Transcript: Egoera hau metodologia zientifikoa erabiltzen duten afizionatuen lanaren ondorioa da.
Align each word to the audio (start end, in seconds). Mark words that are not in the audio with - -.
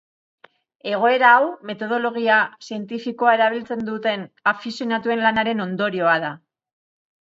Egoera 0.91 1.33
hau 1.33 1.49
metodologia 1.71 2.37
zientifikoa 2.69 3.35
erabiltzen 3.39 3.85
duten 3.91 4.25
afizionatuen 4.53 5.23
lanaren 5.29 5.63
ondorioa 5.67 6.17
da. 6.25 6.33